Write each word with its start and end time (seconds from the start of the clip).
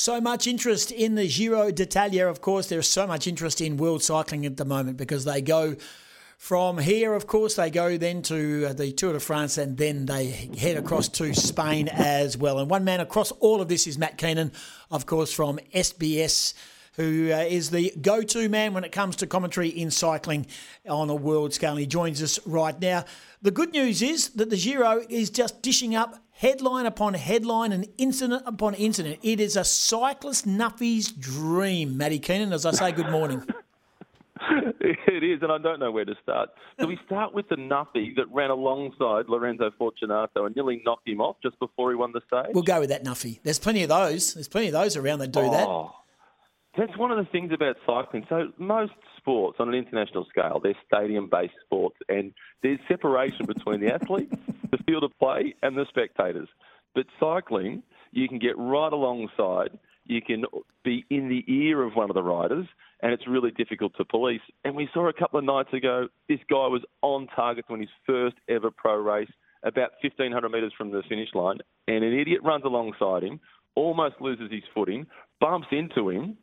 So 0.00 0.18
much 0.18 0.46
interest 0.46 0.92
in 0.92 1.14
the 1.14 1.28
Giro 1.28 1.70
d'Italia. 1.70 2.26
Of 2.26 2.40
course, 2.40 2.68
there's 2.68 2.88
so 2.88 3.06
much 3.06 3.26
interest 3.26 3.60
in 3.60 3.76
world 3.76 4.02
cycling 4.02 4.46
at 4.46 4.56
the 4.56 4.64
moment 4.64 4.96
because 4.96 5.26
they 5.26 5.42
go 5.42 5.76
from 6.38 6.78
here, 6.78 7.12
of 7.12 7.26
course, 7.26 7.56
they 7.56 7.68
go 7.68 7.98
then 7.98 8.22
to 8.22 8.68
uh, 8.70 8.72
the 8.72 8.92
Tour 8.92 9.12
de 9.12 9.20
France 9.20 9.58
and 9.58 9.76
then 9.76 10.06
they 10.06 10.30
head 10.58 10.78
across 10.78 11.06
to 11.08 11.34
Spain 11.34 11.86
as 11.88 12.38
well. 12.38 12.60
And 12.60 12.70
one 12.70 12.82
man 12.82 13.00
across 13.00 13.30
all 13.40 13.60
of 13.60 13.68
this 13.68 13.86
is 13.86 13.98
Matt 13.98 14.16
Keenan, 14.16 14.52
of 14.90 15.04
course, 15.04 15.34
from 15.34 15.58
SBS 15.74 16.54
who 17.00 17.32
uh, 17.32 17.38
is 17.38 17.70
the 17.70 17.92
go 18.00 18.22
to 18.22 18.48
man 18.48 18.74
when 18.74 18.84
it 18.84 18.92
comes 18.92 19.16
to 19.16 19.26
commentary 19.26 19.68
in 19.68 19.90
cycling 19.90 20.46
on 20.88 21.08
a 21.08 21.14
world 21.14 21.54
scale. 21.54 21.70
And 21.70 21.80
he 21.80 21.86
joins 21.86 22.22
us 22.22 22.38
right 22.46 22.78
now. 22.80 23.04
The 23.42 23.50
good 23.50 23.72
news 23.72 24.02
is 24.02 24.30
that 24.30 24.50
the 24.50 24.56
Giro 24.56 25.02
is 25.08 25.30
just 25.30 25.62
dishing 25.62 25.94
up 25.94 26.18
headline 26.32 26.86
upon 26.86 27.14
headline 27.14 27.72
and 27.72 27.86
incident 27.98 28.42
upon 28.46 28.74
incident. 28.74 29.18
It 29.22 29.40
is 29.40 29.56
a 29.56 29.64
cyclist 29.64 30.46
nuffy's 30.46 31.10
dream, 31.10 31.96
Matty 31.96 32.18
Keenan, 32.18 32.52
as 32.52 32.66
I 32.66 32.72
say 32.72 32.92
good 32.92 33.10
morning. 33.10 33.44
it 34.80 35.22
is, 35.22 35.42
and 35.42 35.52
I 35.52 35.58
don't 35.58 35.80
know 35.80 35.90
where 35.90 36.04
to 36.04 36.14
start. 36.22 36.50
Do 36.78 36.86
we 36.86 36.98
start 37.04 37.34
with 37.34 37.48
the 37.48 37.56
Nuffy 37.56 38.16
that 38.16 38.24
ran 38.30 38.50
alongside 38.50 39.28
Lorenzo 39.28 39.70
Fortunato 39.76 40.46
and 40.46 40.56
nearly 40.56 40.82
knocked 40.84 41.06
him 41.06 41.20
off 41.20 41.36
just 41.42 41.58
before 41.58 41.90
he 41.90 41.96
won 41.96 42.12
the 42.12 42.22
stage? 42.26 42.54
We'll 42.54 42.62
go 42.62 42.80
with 42.80 42.88
that 42.88 43.04
Nuffy. 43.04 43.40
There's 43.42 43.58
plenty 43.58 43.82
of 43.82 43.90
those. 43.90 44.34
There's 44.34 44.48
plenty 44.48 44.68
of 44.68 44.72
those 44.72 44.96
around 44.96 45.18
that 45.18 45.32
do 45.32 45.40
oh, 45.40 45.50
that. 45.50 45.99
That's 46.76 46.96
one 46.96 47.10
of 47.10 47.16
the 47.16 47.30
things 47.30 47.52
about 47.52 47.76
cycling. 47.84 48.26
So 48.28 48.52
most 48.56 48.92
sports 49.16 49.56
on 49.58 49.68
an 49.68 49.74
international 49.74 50.24
scale, 50.26 50.60
they're 50.62 50.76
stadium-based 50.86 51.54
sports, 51.64 51.96
and 52.08 52.32
there's 52.62 52.78
separation 52.86 53.46
between 53.46 53.80
the 53.80 53.92
athletes, 53.92 54.34
the 54.70 54.78
field 54.86 55.02
of 55.02 55.10
play, 55.18 55.54
and 55.62 55.76
the 55.76 55.84
spectators. 55.88 56.48
But 56.94 57.06
cycling, 57.18 57.82
you 58.12 58.28
can 58.28 58.38
get 58.38 58.56
right 58.56 58.92
alongside. 58.92 59.78
You 60.06 60.22
can 60.22 60.44
be 60.84 61.04
in 61.10 61.28
the 61.28 61.44
ear 61.48 61.82
of 61.82 61.94
one 61.94 62.08
of 62.08 62.14
the 62.14 62.22
riders, 62.22 62.66
and 63.02 63.12
it's 63.12 63.26
really 63.26 63.50
difficult 63.50 63.96
to 63.96 64.04
police. 64.04 64.40
And 64.64 64.76
we 64.76 64.88
saw 64.94 65.08
a 65.08 65.12
couple 65.12 65.38
of 65.40 65.44
nights 65.44 65.72
ago, 65.72 66.08
this 66.28 66.40
guy 66.48 66.66
was 66.68 66.82
on 67.02 67.26
target 67.34 67.64
win 67.68 67.80
his 67.80 67.90
first 68.06 68.36
ever 68.48 68.70
pro 68.70 68.94
race, 68.94 69.30
about 69.64 69.90
1,500 70.02 70.48
metres 70.48 70.72
from 70.78 70.90
the 70.90 71.02
finish 71.08 71.28
line, 71.34 71.58
and 71.88 72.04
an 72.04 72.18
idiot 72.18 72.40
runs 72.44 72.64
alongside 72.64 73.24
him, 73.24 73.40
almost 73.74 74.16
loses 74.20 74.50
his 74.50 74.62
footing, 74.72 75.06
bumps 75.40 75.68
into 75.70 76.10
him, 76.10 76.36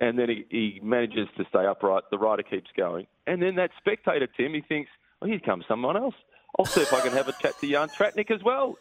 and 0.00 0.18
then 0.18 0.28
he, 0.28 0.44
he 0.50 0.80
manages 0.82 1.28
to 1.36 1.44
stay 1.48 1.66
upright. 1.66 2.04
The 2.10 2.18
rider 2.18 2.42
keeps 2.42 2.70
going, 2.76 3.06
and 3.26 3.42
then 3.42 3.56
that 3.56 3.70
spectator, 3.78 4.26
Tim, 4.26 4.54
he 4.54 4.60
thinks, 4.62 4.90
"Oh, 5.22 5.26
here 5.26 5.40
comes 5.40 5.64
someone 5.68 5.96
else. 5.96 6.14
I'll 6.58 6.64
see 6.66 6.82
if 6.82 6.92
I 6.92 7.00
can 7.00 7.12
have 7.12 7.28
a 7.28 7.32
chat 7.32 7.58
to 7.60 7.68
Jan 7.68 7.88
Tratnik 7.88 8.30
as 8.30 8.42
well." 8.42 8.76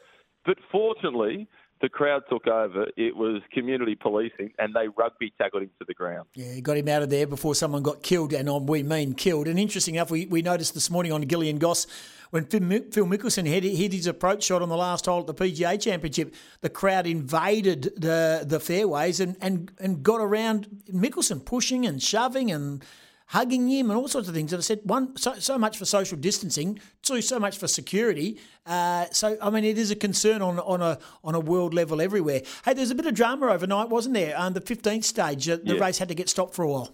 But 0.46 0.58
fortunately, 0.72 1.48
the 1.82 1.90
crowd 1.90 2.24
took 2.30 2.48
over. 2.48 2.88
It 2.98 3.16
was 3.16 3.42
community 3.54 3.96
policing, 3.96 4.52
and 4.60 4.74
they 4.74 4.88
rugby 4.88 5.34
tackled 5.38 5.64
him 5.64 5.72
to 5.80 5.86
the 5.86 5.94
ground. 5.94 6.28
Yeah, 6.34 6.60
got 6.60 6.78
him 6.78 6.88
out 6.88 7.04
of 7.04 7.10
there 7.10 7.28
before 7.28 7.56
someone 7.56 7.84
got 7.84 8.04
killed, 8.04 8.34
and 8.34 8.50
on 8.50 8.66
we 8.66 8.84
mean 8.84 9.14
killed. 9.14 9.48
And 9.48 9.60
interesting 9.60 9.96
enough, 9.96 10.12
we, 10.12 10.26
we 10.26 10.42
noticed 10.42 10.74
this 10.74 10.90
morning 10.90 11.12
on 11.12 11.26
Gillian 11.28 11.58
Goss 11.58 11.88
when 12.32 12.46
Phil 12.46 12.60
Mickelson 12.62 13.48
hit, 13.48 13.64
hit 13.64 13.92
his 13.92 14.06
approach 14.06 14.44
shot 14.44 14.62
on 14.62 14.70
the 14.70 14.78
last 14.78 15.06
hole 15.08 15.22
at 15.22 15.28
the 15.28 15.34
PGA 15.34 15.82
Championship, 15.82 16.36
the 16.62 16.70
crowd 16.70 17.08
invaded 17.08 17.94
the 17.98 18.44
the 18.46 18.60
fairways 18.60 19.20
and, 19.20 19.36
and, 19.42 19.72
and 19.80 20.04
got 20.04 20.22
around 20.22 20.68
Mickelson, 20.92 21.44
pushing 21.44 21.86
and 21.86 22.02
shoving 22.02 22.52
and 22.52 22.86
hugging 23.30 23.68
him 23.68 23.92
and 23.92 23.98
all 23.98 24.08
sorts 24.08 24.28
of 24.28 24.34
things. 24.34 24.52
And 24.54 24.60
I 24.60 24.62
said, 24.62 24.82
one, 24.84 25.16
so, 25.16 25.36
so 25.36 25.58
much 25.58 25.78
for 25.78 25.86
social 25.86 26.18
distancing, 26.18 26.80
two, 27.04 27.22
so 27.22 27.40
much 27.40 27.58
for 27.58 27.68
security. 27.68 28.40
Uh, 28.66 29.06
so, 29.12 29.38
I 29.42 29.50
mean, 29.52 29.64
it 29.64 29.78
is 29.78 29.92
a 29.92 29.96
concern 29.96 30.42
on, 30.42 30.60
on 30.60 30.82
a 30.82 30.98
on 31.24 31.36
a 31.36 31.40
world 31.40 31.74
level 31.74 32.02
everywhere. 32.02 32.42
Hey, 32.66 32.74
there's 32.74 32.92
a 32.92 32.96
bit 32.96 33.06
of 33.06 33.14
drama 33.14 33.48
overnight, 33.48 33.90
wasn't 33.90 34.16
there? 34.16 34.40
Um, 34.40 34.54
the 34.54 34.62
15th 34.62 35.04
stage, 35.04 35.48
uh, 35.48 35.58
the 35.64 35.76
yeah. 35.76 35.82
race 35.82 36.00
had 36.00 36.08
to 36.08 36.16
get 36.16 36.28
stopped 36.28 36.56
for 36.56 36.64
a 36.64 36.68
while. 36.68 36.92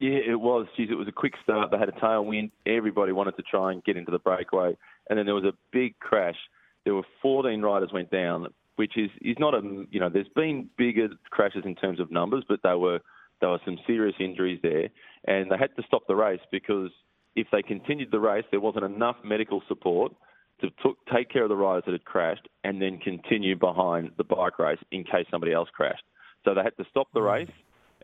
Yeah, 0.00 0.18
it 0.18 0.40
was. 0.40 0.66
Geez, 0.76 0.88
it 0.90 0.94
was 0.94 1.08
a 1.08 1.12
quick 1.12 1.34
start. 1.42 1.70
They 1.70 1.78
had 1.78 1.88
a 1.88 1.92
tailwind. 1.92 2.50
Everybody 2.66 3.12
wanted 3.12 3.36
to 3.36 3.42
try 3.42 3.72
and 3.72 3.82
get 3.84 3.96
into 3.96 4.10
the 4.10 4.18
breakaway, 4.18 4.76
and 5.08 5.18
then 5.18 5.26
there 5.26 5.34
was 5.34 5.44
a 5.44 5.54
big 5.70 5.98
crash. 5.98 6.36
There 6.84 6.94
were 6.94 7.04
14 7.22 7.62
riders 7.62 7.90
went 7.92 8.10
down, 8.10 8.48
which 8.76 8.98
is 8.98 9.10
is 9.22 9.36
not 9.38 9.54
a 9.54 9.62
you 9.90 10.00
know. 10.00 10.10
There's 10.10 10.28
been 10.34 10.68
bigger 10.76 11.08
crashes 11.30 11.62
in 11.64 11.74
terms 11.76 12.00
of 12.00 12.10
numbers, 12.10 12.44
but 12.46 12.60
they 12.62 12.74
were 12.74 13.00
there 13.42 13.50
were 13.50 13.60
some 13.64 13.76
serious 13.86 14.14
injuries 14.18 14.60
there, 14.62 14.88
and 15.26 15.50
they 15.50 15.58
had 15.58 15.74
to 15.76 15.82
stop 15.86 16.02
the 16.08 16.16
race 16.16 16.40
because 16.50 16.90
if 17.34 17.48
they 17.52 17.60
continued 17.60 18.10
the 18.10 18.20
race, 18.20 18.44
there 18.50 18.60
wasn't 18.60 18.84
enough 18.84 19.16
medical 19.24 19.62
support 19.68 20.12
to 20.60 20.68
took, 20.82 20.96
take 21.12 21.28
care 21.28 21.42
of 21.42 21.48
the 21.48 21.56
riders 21.56 21.82
that 21.86 21.92
had 21.92 22.04
crashed 22.04 22.48
and 22.62 22.80
then 22.80 22.98
continue 22.98 23.56
behind 23.56 24.12
the 24.16 24.24
bike 24.24 24.58
race 24.58 24.78
in 24.92 25.02
case 25.02 25.26
somebody 25.30 25.52
else 25.52 25.68
crashed. 25.74 26.04
So 26.44 26.54
they 26.54 26.62
had 26.62 26.76
to 26.76 26.84
stop 26.88 27.08
the 27.12 27.20
mm. 27.20 27.32
race 27.32 27.54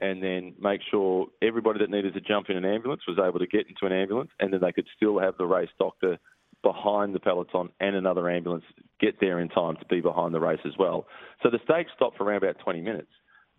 and 0.01 0.23
then 0.23 0.55
make 0.61 0.81
sure 0.91 1.27
everybody 1.41 1.79
that 1.81 1.91
needed 1.91 2.15
to 2.15 2.21
jump 2.21 2.51
in 2.51 2.57
an 2.57 2.65
ambulance 2.65 3.03
was 3.07 3.19
able 3.19 3.39
to 3.39 3.47
get 3.47 3.67
into 3.69 3.87
an 3.87 3.93
ambulance, 3.93 4.31
and 4.39 4.53
then 4.53 4.61
they 4.61 4.73
could 4.73 4.87
still 4.97 5.19
have 5.19 5.35
the 5.39 5.47
race 5.47 5.71
doctor 5.79 6.19
behind 6.63 7.15
the 7.15 7.21
peloton 7.21 7.69
and 7.81 7.95
another 7.95 8.29
ambulance 8.29 8.65
get 9.01 9.21
there 9.21 9.39
in 9.39 9.49
time 9.49 9.77
to 9.77 9.87
be 9.87 10.01
behind 10.01 10.35
the 10.35 10.41
race 10.41 10.61
as 10.65 10.73
well. 10.79 11.07
So 11.43 11.51
the 11.51 11.61
stage 11.65 11.87
stopped 11.95 12.17
for 12.17 12.25
around 12.25 12.43
about 12.43 12.59
20 12.59 12.81
minutes. 12.81 13.11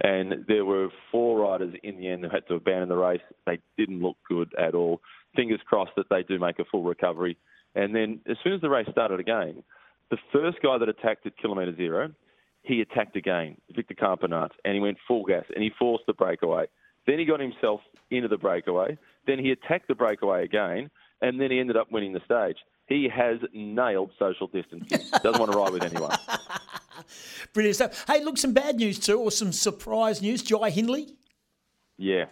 And 0.02 0.46
there 0.48 0.64
were 0.64 0.90
four 1.12 1.40
riders 1.40 1.74
in 1.84 1.98
the 1.98 2.08
end 2.08 2.24
who 2.24 2.30
had 2.30 2.48
to 2.48 2.56
abandon 2.56 2.90
the 2.90 2.96
race. 2.96 3.22
They 3.46 3.60
didn't 3.78 4.02
look 4.02 4.18
good 4.28 4.54
at 4.58 4.74
all. 4.74 5.02
Fingers 5.36 5.60
crossed 5.68 5.92
that 5.98 6.10
they 6.10 6.24
do 6.24 6.40
make 6.40 6.60
a 6.60 6.66
full 6.66 6.84
recovery. 6.84 7.38
And 7.76 7.94
then 7.94 8.22
as 8.30 8.38
soon 8.44 8.54
as 8.54 8.62
the 8.62 8.70
race 8.70 8.88
started 8.92 9.20
again, 9.20 9.64
the 10.10 10.18
first 10.32 10.58
guy 10.64 10.78
that 10.78 10.90
attacked 10.90 11.26
at 11.26 11.38
kilometre 11.38 11.76
zero, 11.76 12.12
he 12.64 12.82
attacked 12.82 13.16
again, 13.16 13.58
Victor 13.76 13.94
Campenaerts, 13.94 14.54
and 14.64 14.74
he 14.74 14.80
went 14.80 14.98
full 15.08 15.24
gas 15.26 15.46
and 15.54 15.64
he 15.64 15.72
forced 15.78 16.06
the 16.08 16.14
breakaway. 16.14 16.66
Then 17.06 17.20
he 17.20 17.26
got 17.26 17.40
himself 17.40 17.82
into 18.10 18.28
the 18.28 18.38
breakaway. 18.38 18.98
Then 19.28 19.40
he 19.40 19.52
attacked 19.52 19.88
the 19.88 19.96
breakaway 19.96 20.44
again, 20.44 20.90
and 21.22 21.40
then 21.40 21.52
he 21.52 21.60
ended 21.60 21.78
up 21.78 21.92
winning 21.92 22.14
the 22.14 22.22
stage. 22.26 22.58
He 22.88 23.08
has 23.14 23.38
nailed 23.54 24.12
social 24.18 24.48
distancing. 24.48 25.00
Doesn't 25.24 25.40
want 25.40 25.52
to 25.52 25.58
ride 25.58 25.74
with 25.74 25.84
anyone. 25.84 26.16
Brilliant 27.54 27.76
stuff. 27.76 28.06
Hey, 28.08 28.24
look, 28.24 28.38
some 28.38 28.54
bad 28.54 28.76
news 28.76 29.00
too, 29.00 29.20
or 29.20 29.32
some 29.32 29.52
surprise 29.52 30.22
news. 30.22 30.42
Jai 30.42 30.70
Hindley. 30.70 31.16
Yeah, 31.98 32.26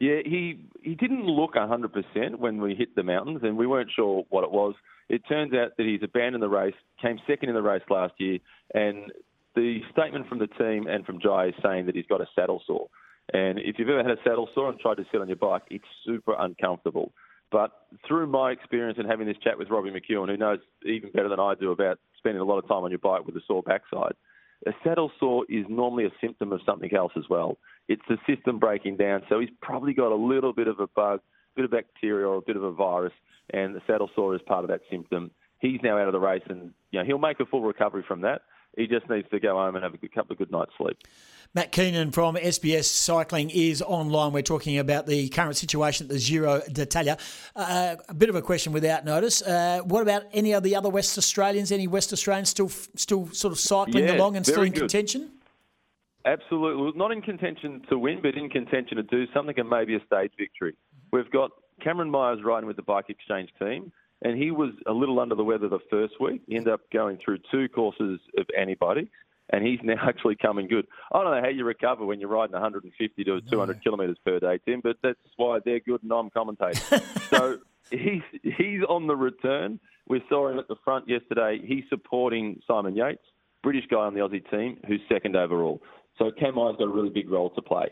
yeah. 0.00 0.18
He 0.24 0.66
he 0.82 0.94
didn't 0.94 1.26
look 1.26 1.54
hundred 1.56 1.92
percent 1.92 2.38
when 2.38 2.60
we 2.60 2.74
hit 2.74 2.94
the 2.94 3.02
mountains, 3.02 3.40
and 3.42 3.56
we 3.56 3.66
weren't 3.66 3.90
sure 3.94 4.24
what 4.30 4.44
it 4.44 4.50
was. 4.50 4.74
It 5.08 5.22
turns 5.28 5.52
out 5.54 5.76
that 5.76 5.86
he's 5.86 6.02
abandoned 6.02 6.42
the 6.42 6.48
race, 6.48 6.74
came 7.00 7.18
second 7.28 7.48
in 7.48 7.54
the 7.54 7.62
race 7.62 7.82
last 7.88 8.14
year, 8.18 8.38
and 8.74 9.12
the 9.54 9.80
statement 9.92 10.28
from 10.28 10.38
the 10.38 10.48
team 10.48 10.86
and 10.86 11.04
from 11.06 11.20
Jai 11.20 11.46
is 11.46 11.54
saying 11.62 11.86
that 11.86 11.94
he's 11.94 12.06
got 12.06 12.20
a 12.20 12.26
saddle 12.34 12.62
sore. 12.66 12.88
And 13.32 13.58
if 13.58 13.78
you've 13.78 13.88
ever 13.88 14.02
had 14.02 14.12
a 14.18 14.22
saddle 14.22 14.48
sore 14.54 14.68
and 14.68 14.78
tried 14.78 14.96
to 14.96 15.04
sit 15.10 15.20
on 15.20 15.28
your 15.28 15.36
bike, 15.36 15.62
it's 15.70 15.84
super 16.04 16.34
uncomfortable. 16.38 17.12
But 17.50 17.72
through 18.06 18.26
my 18.26 18.50
experience 18.50 18.98
and 18.98 19.08
having 19.08 19.26
this 19.26 19.36
chat 19.42 19.58
with 19.58 19.70
Robbie 19.70 19.90
McEwen, 19.90 20.28
who 20.28 20.36
knows 20.36 20.58
even 20.84 21.10
better 21.10 21.28
than 21.28 21.40
I 21.40 21.54
do 21.54 21.72
about 21.72 21.98
spending 22.18 22.40
a 22.40 22.44
lot 22.44 22.58
of 22.58 22.68
time 22.68 22.84
on 22.84 22.90
your 22.90 22.98
bike 22.98 23.26
with 23.26 23.36
a 23.36 23.40
sore 23.46 23.62
backside, 23.62 24.14
a 24.66 24.72
saddle 24.82 25.10
sore 25.20 25.44
is 25.48 25.64
normally 25.68 26.06
a 26.06 26.10
symptom 26.20 26.52
of 26.52 26.60
something 26.64 26.94
else 26.94 27.12
as 27.16 27.24
well. 27.28 27.58
It's 27.88 28.02
the 28.08 28.16
system 28.26 28.58
breaking 28.58 28.96
down, 28.96 29.22
so 29.28 29.38
he's 29.38 29.50
probably 29.60 29.92
got 29.92 30.12
a 30.12 30.16
little 30.16 30.52
bit 30.52 30.68
of 30.68 30.80
a 30.80 30.86
bug, 30.88 31.20
a 31.20 31.56
bit 31.56 31.64
of 31.64 31.70
bacteria 31.70 32.26
or 32.26 32.36
a 32.36 32.42
bit 32.42 32.56
of 32.56 32.62
a 32.62 32.72
virus, 32.72 33.12
and 33.50 33.74
the 33.74 33.82
saddle 33.86 34.10
sore 34.14 34.34
is 34.34 34.40
part 34.46 34.64
of 34.64 34.70
that 34.70 34.80
symptom. 34.90 35.30
He's 35.60 35.80
now 35.82 35.98
out 35.98 36.06
of 36.06 36.12
the 36.12 36.20
race, 36.20 36.42
and 36.48 36.72
you 36.90 36.98
know 36.98 37.04
he'll 37.04 37.18
make 37.18 37.40
a 37.40 37.46
full 37.46 37.62
recovery 37.62 38.04
from 38.06 38.22
that. 38.22 38.42
He 38.76 38.86
just 38.86 39.08
needs 39.08 39.28
to 39.30 39.40
go 39.40 39.56
home 39.56 39.74
and 39.74 39.82
have 39.82 39.94
a 39.94 40.08
couple 40.08 40.32
of 40.32 40.38
good 40.38 40.52
nights' 40.52 40.72
sleep. 40.76 40.98
Matt 41.54 41.72
Keenan 41.72 42.12
from 42.12 42.36
SBS 42.36 42.84
Cycling 42.84 43.48
is 43.48 43.80
online. 43.80 44.32
We're 44.32 44.42
talking 44.42 44.78
about 44.78 45.06
the 45.06 45.28
current 45.30 45.56
situation 45.56 46.04
at 46.04 46.10
the 46.10 46.18
Giro 46.18 46.60
d'Italia. 46.70 47.16
Uh, 47.54 47.96
a 48.08 48.14
bit 48.14 48.28
of 48.28 48.34
a 48.34 48.42
question 48.42 48.74
without 48.74 49.06
notice. 49.06 49.40
Uh, 49.40 49.80
what 49.84 50.02
about 50.02 50.24
any 50.34 50.52
of 50.52 50.62
the 50.62 50.76
other 50.76 50.90
West 50.90 51.16
Australians? 51.16 51.72
Any 51.72 51.86
West 51.86 52.12
Australians 52.12 52.50
still 52.50 52.68
still 52.68 53.28
sort 53.28 53.52
of 53.52 53.58
cycling 53.58 54.04
yeah, 54.04 54.16
along 54.16 54.36
and 54.36 54.44
still 54.44 54.62
in 54.62 54.72
good. 54.72 54.80
contention? 54.80 55.30
Absolutely. 56.26 56.92
Not 56.98 57.12
in 57.12 57.22
contention 57.22 57.82
to 57.88 57.98
win, 57.98 58.20
but 58.20 58.34
in 58.34 58.50
contention 58.50 58.98
to 58.98 59.02
do 59.04 59.26
something 59.32 59.58
and 59.58 59.70
maybe 59.70 59.94
a 59.94 60.04
stage 60.04 60.32
victory. 60.36 60.74
We've 61.12 61.30
got 61.30 61.52
Cameron 61.82 62.10
Myers 62.10 62.40
riding 62.44 62.66
with 62.66 62.76
the 62.76 62.82
Bike 62.82 63.06
Exchange 63.08 63.48
team 63.58 63.92
and 64.22 64.40
he 64.40 64.50
was 64.50 64.70
a 64.86 64.92
little 64.92 65.20
under 65.20 65.34
the 65.34 65.44
weather 65.44 65.68
the 65.68 65.78
first 65.90 66.14
week. 66.20 66.42
He 66.46 66.56
ended 66.56 66.72
up 66.72 66.80
going 66.92 67.18
through 67.22 67.38
two 67.50 67.68
courses 67.68 68.20
of 68.38 68.46
antibiotics, 68.58 69.10
and 69.50 69.66
he's 69.66 69.80
now 69.84 69.96
actually 70.02 70.36
coming 70.36 70.68
good. 70.68 70.86
I 71.12 71.22
don't 71.22 71.34
know 71.34 71.42
how 71.42 71.48
you 71.48 71.64
recover 71.64 72.04
when 72.04 72.20
you're 72.20 72.28
riding 72.28 72.54
150 72.54 73.24
to 73.24 73.40
200 73.40 73.82
kilometres 73.82 74.18
per 74.24 74.38
day, 74.38 74.58
Tim, 74.64 74.80
but 74.82 74.96
that's 75.02 75.18
why 75.36 75.58
they're 75.64 75.80
good 75.80 76.02
and 76.02 76.12
I'm 76.12 76.30
commentating. 76.30 77.02
so 77.30 77.58
he's 77.90 78.22
he's 78.42 78.82
on 78.88 79.06
the 79.06 79.16
return. 79.16 79.80
We 80.08 80.22
saw 80.28 80.48
him 80.48 80.58
at 80.58 80.68
the 80.68 80.76
front 80.84 81.08
yesterday. 81.08 81.60
He's 81.62 81.84
supporting 81.88 82.60
Simon 82.66 82.94
Yates, 82.94 83.24
British 83.62 83.84
guy 83.90 83.98
on 83.98 84.14
the 84.14 84.20
Aussie 84.20 84.48
team, 84.50 84.78
who's 84.86 85.00
second 85.08 85.34
overall. 85.34 85.82
So 86.16 86.30
Cam 86.30 86.54
Meyer's 86.54 86.76
got 86.76 86.84
a 86.84 86.88
really 86.92 87.10
big 87.10 87.28
role 87.28 87.50
to 87.50 87.60
play. 87.60 87.88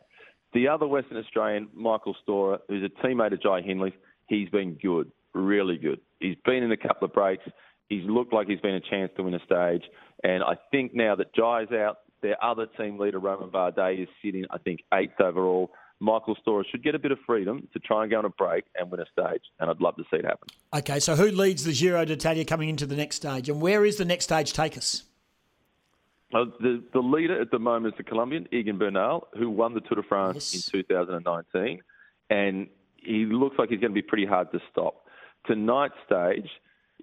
The 0.55 0.69
other 0.69 0.87
Western 0.87 1.17
Australian, 1.19 1.69
Michael 1.75 2.17
Storer, 2.23 2.61
who's 2.69 2.85
a 2.85 3.05
teammate 3.05 3.32
of 3.32 3.43
Jai 3.43 3.61
Hindley, 3.61 3.93
he's 4.29 4.49
been 4.49 4.75
good 4.75 5.11
really 5.35 5.76
good. 5.76 6.00
He's 6.20 6.37
been 6.44 6.62
in 6.62 6.72
a 6.72 6.76
couple 6.76 7.06
of 7.06 7.12
breaks. 7.12 7.44
He's 7.88 8.05
looked 8.05 8.32
like 8.32 8.49
he's 8.49 8.61
been 8.61 8.75
a 8.75 8.81
chance 8.81 9.11
to 9.16 9.22
win 9.22 9.34
a 9.34 9.44
stage. 9.44 9.82
And 10.22 10.43
I 10.43 10.56
think 10.70 10.94
now 10.94 11.14
that 11.16 11.34
Jai's 11.34 11.72
out, 11.72 11.99
Their 12.22 12.43
other 12.43 12.66
team 12.66 12.99
leader, 12.99 13.19
Romain 13.19 13.50
Bardet, 13.50 14.02
is 14.02 14.08
sitting, 14.22 14.46
I 14.50 14.58
think, 14.58 14.81
eighth 14.94 15.20
overall. 15.20 15.70
Michael 16.00 16.37
Storer 16.40 16.64
should 16.70 16.82
get 16.82 16.94
a 16.94 16.99
bit 16.99 17.12
of 17.12 17.19
freedom 17.26 17.69
to 17.72 17.78
try 17.78 18.02
and 18.02 18.11
go 18.11 18.19
on 18.19 18.25
a 18.25 18.31
break 18.31 18.64
and 18.75 18.90
win 18.90 19.00
a 19.00 19.06
stage, 19.12 19.43
and 19.61 19.70
I'd 19.70 19.81
love 19.81 19.96
to 19.96 20.05
see 20.11 20.16
it 20.16 20.25
happen. 20.25 20.49
Okay, 20.75 21.00
so 21.00 21.16
who 21.16 21.26
leads 21.26 21.64
the 21.64 21.72
Giro 21.72 22.05
d'Italia 22.05 22.44
coming 22.44 22.69
into 22.69 22.87
the 22.87 22.96
next 22.96 23.16
stage, 23.16 23.49
and 23.49 23.61
where 23.61 23.84
is 23.84 23.96
the 23.96 24.05
next 24.05 24.25
stage 24.25 24.52
take 24.52 24.76
us? 24.76 25.05
Uh, 26.34 26.46
the, 26.61 26.82
the 26.93 26.99
leader 27.00 27.40
at 27.40 27.50
the 27.50 27.58
moment 27.58 27.94
is 27.94 27.99
the 27.99 28.05
Colombian, 28.05 28.49
Egan 28.52 28.76
Bernal, 28.76 29.28
who 29.38 29.49
won 29.49 29.72
the 29.72 29.81
Tour 29.81 29.96
de 29.96 30.02
France 30.02 30.52
yes. 30.52 30.66
in 30.66 30.81
2019, 30.81 31.81
and 32.31 32.66
he 32.96 33.26
looks 33.26 33.56
like 33.58 33.69
he's 33.69 33.81
going 33.81 33.93
to 33.93 33.94
be 33.94 34.02
pretty 34.02 34.26
hard 34.26 34.50
to 34.52 34.61
stop. 34.72 35.03
Tonight's 35.46 35.94
stage 36.06 36.49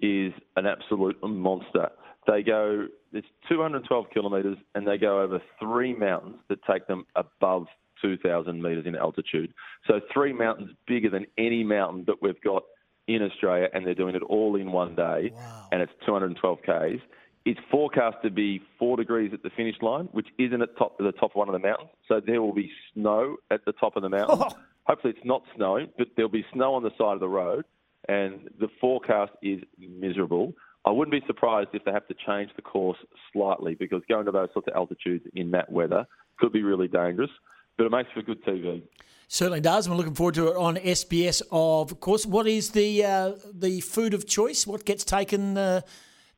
is 0.00 0.32
an 0.56 0.66
absolute 0.66 1.16
monster. 1.22 1.90
They 2.26 2.42
go, 2.42 2.86
it's 3.12 3.26
212 3.48 4.06
kilometres, 4.12 4.58
and 4.74 4.86
they 4.86 4.98
go 4.98 5.20
over 5.20 5.40
three 5.60 5.94
mountains 5.94 6.36
that 6.48 6.58
take 6.64 6.86
them 6.86 7.04
above 7.16 7.66
2,000 8.00 8.62
metres 8.62 8.86
in 8.86 8.96
altitude. 8.96 9.52
So 9.86 10.00
three 10.12 10.32
mountains 10.32 10.70
bigger 10.86 11.10
than 11.10 11.26
any 11.38 11.64
mountain 11.64 12.04
that 12.06 12.22
we've 12.22 12.40
got 12.42 12.64
in 13.08 13.22
Australia, 13.22 13.68
and 13.72 13.86
they're 13.86 13.94
doing 13.94 14.14
it 14.14 14.22
all 14.22 14.56
in 14.56 14.72
one 14.72 14.94
day, 14.94 15.32
wow. 15.34 15.68
and 15.72 15.82
it's 15.82 15.92
212 16.06 16.58
k's. 16.64 17.00
It's 17.44 17.58
forecast 17.70 18.18
to 18.22 18.30
be 18.30 18.62
four 18.78 18.96
degrees 18.96 19.32
at 19.34 19.42
the 19.42 19.50
finish 19.50 19.74
line, 19.82 20.08
which 20.12 20.28
isn't 20.38 20.62
at 20.62 20.76
top 20.76 20.96
at 21.00 21.04
the 21.04 21.12
top 21.12 21.32
of 21.32 21.36
one 21.36 21.48
of 21.48 21.52
the 21.52 21.58
mountains. 21.58 21.90
So 22.06 22.20
there 22.24 22.40
will 22.40 22.54
be 22.54 22.70
snow 22.94 23.36
at 23.50 23.64
the 23.64 23.72
top 23.72 23.96
of 23.96 24.02
the 24.02 24.08
mountain. 24.08 24.38
Oh. 24.40 24.56
Hopefully 24.84 25.14
it's 25.16 25.26
not 25.26 25.42
snowing, 25.56 25.88
but 25.98 26.08
there'll 26.16 26.30
be 26.30 26.44
snow 26.52 26.74
on 26.74 26.84
the 26.84 26.90
side 26.90 27.14
of 27.14 27.20
the 27.20 27.28
road, 27.28 27.64
and 28.08 28.50
the 28.58 28.68
forecast 28.80 29.32
is 29.42 29.60
miserable. 29.78 30.52
I 30.84 30.90
wouldn't 30.90 31.12
be 31.12 31.24
surprised 31.26 31.70
if 31.72 31.84
they 31.84 31.92
have 31.92 32.08
to 32.08 32.14
change 32.26 32.50
the 32.56 32.62
course 32.62 32.98
slightly 33.32 33.74
because 33.74 34.02
going 34.08 34.26
to 34.26 34.32
those 34.32 34.48
sorts 34.52 34.68
of 34.68 34.74
altitudes 34.74 35.24
in 35.34 35.52
that 35.52 35.70
weather 35.70 36.06
could 36.38 36.52
be 36.52 36.62
really 36.62 36.88
dangerous 36.88 37.30
but 37.76 37.86
it 37.86 37.90
makes 37.90 38.10
for 38.12 38.22
good 38.22 38.44
TV. 38.44 38.82
Certainly 39.28 39.60
does. 39.60 39.88
We're 39.88 39.96
looking 39.96 40.14
forward 40.14 40.34
to 40.34 40.48
it 40.48 40.56
on 40.56 40.76
SBS. 40.76 41.42
Of 41.50 42.00
course, 42.00 42.26
what 42.26 42.46
is 42.46 42.70
the 42.70 43.04
uh, 43.04 43.32
the 43.52 43.80
food 43.80 44.14
of 44.14 44.26
choice? 44.26 44.66
What 44.66 44.84
gets 44.84 45.04
taken 45.04 45.56
uh, 45.56 45.80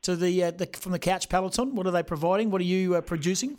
to 0.03 0.15
the, 0.15 0.45
uh, 0.45 0.51
the, 0.51 0.67
from 0.67 0.93
the 0.93 0.99
couch 0.99 1.27
peloton? 1.27 1.75
What 1.75 1.87
are 1.87 1.91
they 1.91 2.03
providing? 2.03 2.51
What 2.51 2.61
are 2.61 2.65
you 2.65 2.95
uh, 2.95 3.01
producing? 3.01 3.57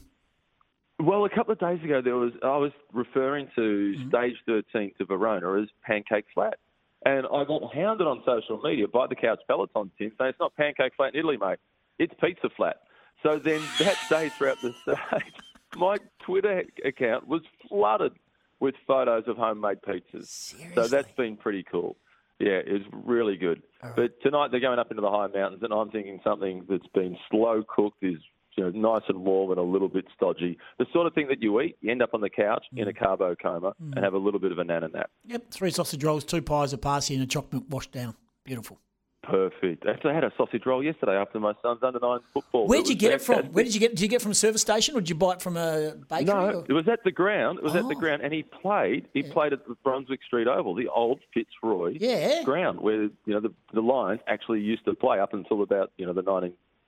Well, 0.99 1.27
a 1.27 1.31
couple 1.31 1.53
of 1.53 1.59
days 1.59 1.83
ago, 1.85 2.01
there 2.01 2.17
was 2.17 2.33
I 2.43 2.57
was 2.57 2.73
referring 2.93 3.49
to 3.57 3.61
mm-hmm. 3.61 4.09
stage 4.09 4.37
13 4.47 4.93
to 4.99 5.05
Verona 5.05 5.61
as 5.61 5.69
pancake 5.87 6.25
flat, 6.33 6.59
and 7.07 7.25
I 7.33 7.45
got 7.45 7.73
hounded 7.73 8.07
on 8.07 8.21
social 8.27 8.61
media 8.63 8.89
by 8.89 9.07
the 9.07 9.15
couch 9.15 9.39
peloton 9.47 9.93
team 9.97 10.11
saying 10.19 10.31
it's 10.31 10.41
not 10.41 10.57
pancake 10.57 10.93
flat 10.97 11.15
in 11.15 11.21
Italy, 11.21 11.37
mate. 11.37 11.59
It's 12.01 12.13
pizza 12.21 12.49
flat. 12.57 12.79
So 13.23 13.39
then 13.39 13.63
that 13.79 13.97
day 14.11 14.29
throughout 14.29 14.61
the 14.61 14.75
stage, 14.83 15.23
my 15.77 15.99
Twitter 16.19 16.65
account 16.85 17.29
was 17.29 17.43
flooded 17.69 18.13
with 18.59 18.75
photos 18.89 19.23
of 19.29 19.37
homemade 19.37 19.79
pizzas. 19.87 20.27
Seriously? 20.27 20.75
So 20.75 20.89
that's 20.89 21.11
been 21.17 21.37
pretty 21.37 21.63
cool. 21.63 21.97
Yeah, 22.41 22.59
it 22.67 22.73
was 22.73 22.83
really 22.93 23.37
good. 23.37 23.63
Right. 23.83 23.95
But 23.95 24.21
tonight 24.21 24.51
they're 24.51 24.61
going 24.61 24.81
up 24.81 24.91
into 24.91 25.01
the 25.01 25.11
high 25.11 25.29
mountains, 25.29 25.63
and 25.63 25.73
I'm 25.73 25.91
thinking 25.91 26.21
something 26.25 26.67
that's 26.69 26.87
been 26.93 27.17
slow 27.31 27.63
cooked 27.67 28.03
is 28.03 28.19
you 28.57 28.65
know, 28.65 28.71
nice 28.71 29.03
and 29.09 29.19
warm 29.19 29.51
and 29.51 29.59
a 29.59 29.63
little 29.63 29.89
bit 29.89 30.07
stodgy. 30.15 30.59
The 30.79 30.87
sort 30.93 31.07
of 31.07 31.15
thing 31.15 31.29
that 31.29 31.43
you 31.43 31.61
eat, 31.61 31.77
you 31.81 31.91
end 31.91 32.03
up 32.03 32.15
on 32.15 32.21
the 32.21 32.31
couch 32.31 32.65
mm. 32.75 32.83
in 32.83 32.89
a 32.89 32.93
carbo 32.93 33.35
coma 33.35 33.75
mm. 33.83 33.95
and 33.95 34.05
have 34.05 34.15
a 34.15 34.19
little 34.19 34.41
bit 34.41 34.53
of 34.53 34.59
a 34.59 34.65
nana 34.65 34.89
nap. 34.89 35.11
Yep, 35.27 35.51
three 35.51 35.71
sausage 35.71 36.03
rolls, 36.03 36.25
two 36.25 36.43
pies 36.43 36.73
of 36.73 36.81
parsley, 36.81 37.17
and 37.17 37.25
a 37.25 37.27
chocolate 37.27 37.53
milk 37.53 37.65
washed 37.69 37.93
down. 37.93 38.15
Beautiful. 38.45 38.79
Perfect. 39.23 39.85
Actually, 39.87 40.13
I 40.13 40.15
had 40.15 40.25
a 40.25 40.33
sausage 40.37 40.65
roll 40.65 40.85
yesterday 40.85 41.17
after 41.17 41.41
my 41.41 41.53
son's 41.61 41.83
under 41.83 41.99
nine 41.99 42.21
football. 42.33 42.69
Where'd 42.69 42.89
you 42.89 42.95
get 42.95 43.13
it 43.13 43.21
from? 43.21 43.47
Where 43.47 43.65
did 43.65 43.75
you 43.75 43.81
get? 43.81 43.91
Did 43.91 44.03
you 44.03 44.09
get 44.09 44.17
it 44.17 44.23
from 44.23 44.31
a 44.31 44.37
service 44.37 44.61
station, 44.61 44.95
or 44.97 45.01
did 45.01 45.09
you 45.09 45.17
buy 45.17 45.33
it 45.33 45.43
from 45.43 45.57
a 45.57 45.95
bakery? 46.09 46.27
No, 46.27 46.61
or? 46.61 46.65
it 46.69 46.73
was 46.73 46.87
at 46.87 47.03
the 47.03 47.11
ground. 47.11 47.59
It 47.59 47.65
was 47.65 47.75
oh. 47.75 47.79
at 47.79 47.89
the 47.89 47.97
oh. 47.97 47.99
ground, 47.99 48.23
and 48.23 48.33
he 48.33 48.45
played. 48.45 49.09
He 49.15 49.23
yeah. 49.23 49.33
played 49.33 49.53
at 49.53 49.67
the 49.67 49.75
Brunswick 49.83 50.21
Street 50.25 50.47
Oval, 50.47 50.77
the 50.77 50.87
old 50.89 51.19
Fitzroy 51.35 51.97
yeah. 51.99 52.45
ground, 52.45 52.81
where 52.81 53.03
you 53.03 53.13
know 53.27 53.41
the 53.41 53.53
the 53.75 53.81
Lions 53.81 54.21
actually 54.29 54.61
used 54.61 54.85
to 54.85 54.95
play 54.95 55.19
up 55.19 55.35
until 55.35 55.63
about 55.63 55.91
you 55.97 56.07
know 56.07 56.13
the 56.13 56.23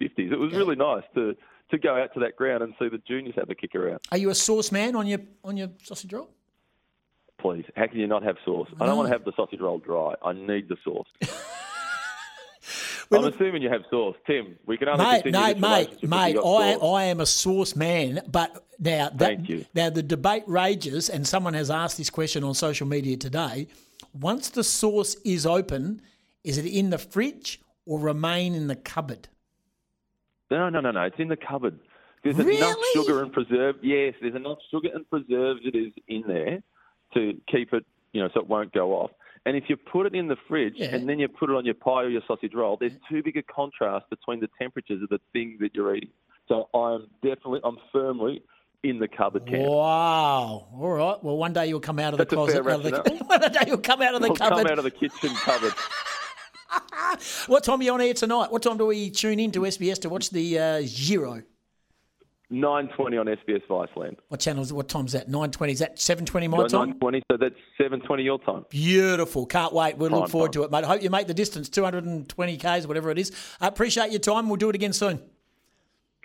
1950s. 0.01 0.33
It 0.33 0.39
was 0.39 0.53
yeah. 0.53 0.59
really 0.59 0.77
nice 0.77 1.05
to 1.15 1.37
to 1.71 1.79
go 1.79 1.97
out 1.97 2.15
to 2.15 2.21
that 2.21 2.35
ground 2.35 2.63
and 2.63 2.73
see 2.79 2.89
the 2.89 2.99
juniors 3.07 3.35
have 3.37 3.51
a 3.51 3.55
kick 3.55 3.75
around. 3.75 4.01
Are 4.11 4.17
you 4.17 4.31
a 4.31 4.35
sauce 4.35 4.73
man 4.73 4.97
on 4.97 5.07
your 5.07 5.21
on 5.45 5.57
your 5.57 5.69
sausage 5.83 6.13
roll? 6.13 6.31
Please, 7.39 7.65
how 7.77 7.87
can 7.87 8.01
you 8.01 8.07
not 8.07 8.23
have 8.23 8.37
sauce? 8.45 8.69
No. 8.79 8.85
I 8.85 8.87
don't 8.89 8.97
want 8.97 9.09
to 9.09 9.13
have 9.13 9.25
the 9.25 9.33
sausage 9.37 9.61
roll 9.61 9.79
dry. 9.79 10.15
I 10.25 10.33
need 10.33 10.69
the 10.69 10.77
sauce. 10.83 11.07
I'm 13.11 13.23
look, 13.23 13.35
assuming 13.35 13.63
you 13.63 13.71
have 13.71 13.83
sauce, 13.89 14.17
Tim. 14.27 14.59
We 14.67 14.77
can 14.77 14.89
only 14.89 15.05
mate, 15.05 15.27
no, 15.27 15.55
mate, 15.55 16.03
mate. 16.03 16.37
I, 16.37 16.75
I 16.75 17.05
am 17.05 17.21
a 17.21 17.27
sauce 17.27 17.75
man, 17.75 18.21
but 18.31 18.67
now 18.79 19.09
that, 19.09 19.19
Thank 19.19 19.49
you. 19.49 19.65
now 19.75 19.89
the 19.89 20.03
debate 20.03 20.43
rages, 20.47 21.09
and 21.09 21.27
someone 21.27 21.55
has 21.55 21.71
asked 21.71 21.97
this 21.97 22.11
question 22.11 22.45
on 22.45 22.55
social 22.55 22.87
media 22.87 23.17
today. 23.17 23.69
Once 24.13 24.51
the 24.51 24.65
sauce 24.65 25.17
is 25.25 25.47
open, 25.47 26.03
is 26.45 26.59
it 26.59 26.67
in 26.67 26.91
the 26.91 26.99
fridge 26.99 27.61
or 27.87 27.99
remain 27.99 28.55
in 28.55 28.67
the 28.67 28.77
cupboard? 28.77 29.29
No, 30.51 30.69
no, 30.69 30.81
no, 30.81 30.91
no. 30.91 31.03
It's 31.03 31.19
in 31.19 31.29
the 31.29 31.37
cupboard. 31.37 31.79
There's 32.25 32.37
really? 32.37 32.57
enough 32.57 32.77
sugar 32.93 33.23
and 33.23 33.33
preserve. 33.33 33.77
Yes, 33.83 34.15
there's 34.21 34.35
enough 34.35 34.59
sugar 34.71 34.89
and 34.95 35.09
preserves 35.09 35.61
it 35.65 35.77
is 35.77 35.93
in 36.09 36.25
there 36.27 36.63
to 37.15 37.41
keep 37.51 37.73
it, 37.73 37.85
you 38.13 38.21
know, 38.21 38.29
so 38.35 38.41
it 38.41 38.49
won't 38.49 38.73
go 38.73 38.93
off. 38.93 39.11
And 39.47 39.57
if 39.57 39.65
you 39.69 39.77
put 39.77 40.07
it 40.07 40.15
in 40.15 40.29
the 40.29 40.37
fridge 40.49 40.75
yeah. 40.77 40.95
and 40.95 41.09
then 41.09 41.19
you 41.19 41.29
put 41.29 41.49
it 41.49 41.57
on 41.57 41.65
your 41.65 41.75
pie 41.75 42.03
or 42.03 42.09
your 42.09 42.23
sausage 42.27 42.53
roll, 42.55 42.77
there's 42.79 42.93
too 43.09 43.23
big 43.23 43.37
a 43.37 43.43
contrast 43.43 44.11
between 44.11 44.41
the 44.41 44.49
temperatures 44.61 45.03
of 45.03 45.09
the 45.09 45.21
thing 45.33 45.59
that 45.61 45.75
you're 45.75 45.95
eating. 45.95 46.11
So 46.49 46.69
I'm 46.75 47.07
definitely, 47.23 47.61
I'm 47.65 47.79
firmly 47.93 48.43
in 48.83 48.99
the 48.99 49.09
cupboard 49.09 49.47
camp. 49.47 49.69
Wow. 49.69 50.69
All 50.75 50.91
right. 50.91 51.23
Well, 51.23 51.37
one 51.37 51.53
day 51.53 51.69
you'll 51.69 51.81
come 51.81 51.99
out 51.99 52.15
of 52.15 52.19
That's 52.19 52.31
the 52.31 52.37
closet. 52.37 52.67
Out 52.67 52.67
of 52.67 52.83
the, 52.83 53.25
one 53.27 53.41
day 53.41 53.61
you'll 53.67 53.79
come 53.79 54.03
out 54.03 54.15
of 54.15 54.23
the 54.23 54.29
I'll 54.29 54.37
cupboard. 54.37 54.67
Come 54.67 54.67
out 54.67 54.79
of 54.79 54.85
the 54.85 54.91
kitchen 54.91 55.31
cupboard. 55.37 55.73
what 57.47 57.65
time 57.65 57.81
are 57.81 57.83
you 57.83 57.93
on 57.93 58.01
air 58.01 58.15
tonight? 58.15 58.51
What 58.51 58.63
time 58.63 58.77
do 58.77 58.87
we 58.87 59.11
tune 59.11 59.41
in 59.41 59.53
to 59.53 59.61
SBS 59.61 60.01
to 60.03 60.09
watch 60.09 60.31
the 60.31 60.59
uh, 60.59 60.83
Giro? 60.83 61.43
Nine 62.51 62.89
twenty 62.97 63.19
on 63.19 63.27
SBS 63.27 63.61
Viceland. 63.69 64.17
What 64.29 64.41
channel 64.41 64.63
is 64.63 64.71
it? 64.71 64.75
What 64.75 64.89
time 64.89 65.05
is 65.05 65.13
that? 65.13 65.29
Nine 65.29 65.51
twenty. 65.51 65.75
Is 65.75 65.81
that 65.81 66.01
seven 66.01 66.25
twenty 66.25 66.49
my 66.49 66.67
time? 66.67 66.91
Nine 66.91 66.99
twenty. 66.99 67.23
So 67.31 67.37
that's 67.37 67.55
seven 67.77 68.01
twenty 68.01 68.23
your 68.23 68.39
time. 68.39 68.65
Beautiful. 68.71 69.45
Can't 69.45 69.75
wait. 69.75 69.99
We'll 69.99 70.11
look 70.11 70.31
forward 70.31 70.55
time. 70.55 70.63
to 70.63 70.65
it, 70.65 70.71
mate. 70.71 70.85
I 70.85 70.87
hope 70.87 71.03
you 71.03 71.11
make 71.11 71.27
the 71.27 71.35
distance, 71.35 71.69
two 71.69 71.85
hundred 71.85 72.07
and 72.07 72.27
twenty 72.27 72.57
k's, 72.57 72.87
whatever 72.87 73.11
it 73.11 73.19
is. 73.19 73.33
I 73.61 73.67
appreciate 73.67 74.13
your 74.13 74.21
time. 74.21 74.49
We'll 74.49 74.57
do 74.57 74.71
it 74.71 74.75
again 74.75 74.95
soon. 74.95 75.21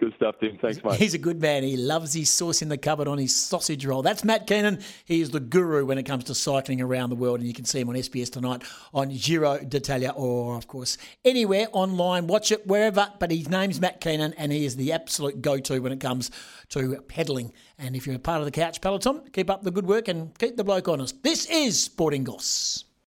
Good 0.03 0.15
stuff, 0.15 0.35
Tim. 0.41 0.57
Thanks, 0.61 0.83
mate. 0.83 0.99
He's 0.99 1.13
a 1.13 1.17
good 1.17 1.41
man. 1.41 1.63
He 1.63 1.77
loves 1.77 2.11
his 2.11 2.29
sauce 2.29 2.61
in 2.61 2.67
the 2.67 2.77
cupboard 2.77 3.07
on 3.07 3.17
his 3.17 3.33
sausage 3.33 3.85
roll. 3.85 4.01
That's 4.01 4.25
Matt 4.25 4.47
Keenan. 4.47 4.81
He 5.05 5.21
is 5.21 5.29
the 5.29 5.39
guru 5.39 5.85
when 5.85 5.97
it 5.97 6.03
comes 6.03 6.25
to 6.25 6.35
cycling 6.35 6.81
around 6.81 7.09
the 7.09 7.15
world, 7.15 7.39
and 7.39 7.47
you 7.47 7.53
can 7.53 7.63
see 7.63 7.79
him 7.79 7.87
on 7.87 7.95
SBS 7.95 8.29
tonight 8.29 8.63
on 8.93 9.11
Giro 9.11 9.59
d'Italia 9.59 10.11
or, 10.13 10.57
of 10.57 10.67
course, 10.67 10.97
anywhere 11.23 11.67
online. 11.71 12.27
Watch 12.27 12.51
it 12.51 12.67
wherever. 12.67 13.13
But 13.17 13.31
his 13.31 13.47
name's 13.47 13.79
Matt 13.79 14.01
Keenan, 14.01 14.33
and 14.33 14.51
he 14.51 14.65
is 14.65 14.75
the 14.75 14.91
absolute 14.91 15.41
go-to 15.41 15.79
when 15.79 15.93
it 15.93 16.01
comes 16.01 16.31
to 16.71 16.99
pedaling. 17.07 17.53
And 17.79 17.95
if 17.95 18.05
you're 18.05 18.17
a 18.17 18.19
part 18.19 18.39
of 18.39 18.45
the 18.45 18.51
Couch 18.51 18.81
Peloton, 18.81 19.21
keep 19.31 19.49
up 19.49 19.63
the 19.63 19.71
good 19.71 19.87
work 19.87 20.09
and 20.09 20.37
keep 20.37 20.57
the 20.57 20.65
bloke 20.65 20.89
honest. 20.89 21.23
This 21.23 21.45
is 21.45 21.81
Sporting 21.81 22.25
Goss. 22.25 22.83